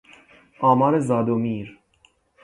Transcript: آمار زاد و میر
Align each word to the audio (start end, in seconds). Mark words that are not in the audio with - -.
آمار 0.59 0.99
زاد 0.99 1.29
و 1.29 1.35
میر 1.37 1.79